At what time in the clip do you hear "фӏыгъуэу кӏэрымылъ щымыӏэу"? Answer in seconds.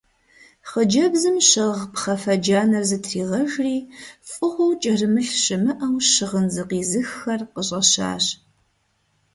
4.29-5.95